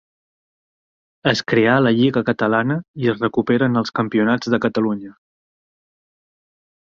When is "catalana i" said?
2.29-3.11